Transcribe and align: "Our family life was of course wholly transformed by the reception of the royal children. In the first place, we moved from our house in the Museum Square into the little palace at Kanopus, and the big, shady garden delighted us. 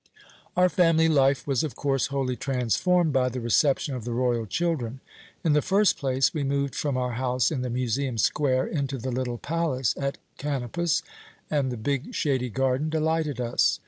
"Our 0.57 0.67
family 0.67 1.07
life 1.07 1.45
was 1.45 1.63
of 1.63 1.75
course 1.75 2.07
wholly 2.07 2.35
transformed 2.35 3.13
by 3.13 3.29
the 3.29 3.39
reception 3.39 3.93
of 3.93 4.03
the 4.03 4.13
royal 4.13 4.47
children. 4.47 4.99
In 5.43 5.53
the 5.53 5.61
first 5.61 5.95
place, 5.95 6.33
we 6.33 6.43
moved 6.43 6.73
from 6.73 6.97
our 6.97 7.11
house 7.11 7.51
in 7.51 7.61
the 7.61 7.69
Museum 7.69 8.17
Square 8.17 8.69
into 8.69 8.97
the 8.97 9.11
little 9.11 9.37
palace 9.37 9.93
at 9.95 10.17
Kanopus, 10.39 11.03
and 11.51 11.71
the 11.71 11.77
big, 11.77 12.15
shady 12.15 12.49
garden 12.49 12.89
delighted 12.89 13.39
us. 13.39 13.77